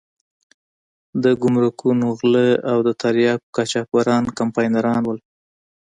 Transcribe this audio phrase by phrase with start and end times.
[1.23, 5.15] د ګمرکونو غله او د تریاکو قاچاقبران کمپاینران وو.